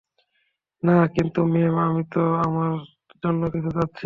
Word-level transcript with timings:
না, 0.83 0.93
কিন্তু 1.15 1.39
ম্যাম, 1.45 1.75
আমি 1.79 2.01
তো 2.13 2.19
আমার 2.45 2.71
জন্য 3.23 3.41
কিছু 3.49 3.69
চাচ্ছি 3.69 3.85
না। 3.85 3.99